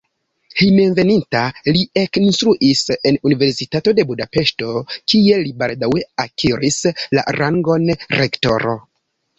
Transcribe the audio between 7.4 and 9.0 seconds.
rangon rektoro.